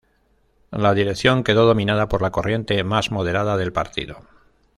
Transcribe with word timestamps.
La 0.71 0.95
dirección 0.95 1.43
quedó 1.43 1.67
dominada 1.67 2.09
por 2.09 2.23
la 2.23 2.31
corriente 2.31 2.83
más 2.83 3.11
moderada 3.11 3.55
del 3.57 3.71
partido. 3.71 4.23